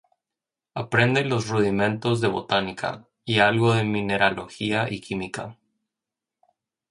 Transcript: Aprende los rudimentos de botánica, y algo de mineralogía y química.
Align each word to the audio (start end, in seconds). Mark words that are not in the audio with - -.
Aprende 0.73 1.23
los 1.23 1.47
rudimentos 1.47 2.21
de 2.21 2.27
botánica, 2.27 3.07
y 3.23 3.37
algo 3.37 3.75
de 3.75 3.83
mineralogía 3.83 4.87
y 4.91 4.99
química. 4.99 5.59